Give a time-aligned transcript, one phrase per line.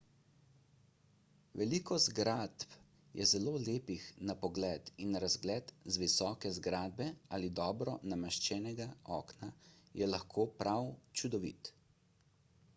[1.59, 2.71] veliko zgradb
[3.19, 7.07] je zelo lepih na pogled in razgled z visoke zgradbe
[7.39, 9.51] ali dobro nameščenega okna
[10.01, 10.89] je lahko prav
[11.23, 11.73] čudovit